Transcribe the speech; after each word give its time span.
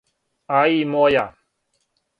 А 0.61 0.63
и 0.79 0.89
моја. 0.95 1.29